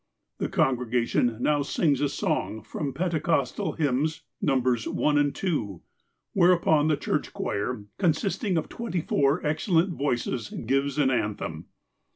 [0.39, 4.87] The congregation now sings a soug from Pentecostal Hymns Xos.
[4.87, 5.81] 1 and 2,
[6.33, 11.65] whereupon the church choir, consisting of twenty four excellent voices, gives an anthem.